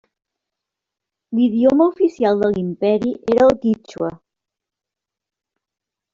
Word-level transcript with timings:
L'idioma 1.39 1.87
oficial 1.91 2.41
de 2.45 2.49
l'imperi 2.55 3.13
era 3.35 3.45
el 3.51 3.55
quítxua. 3.67 4.11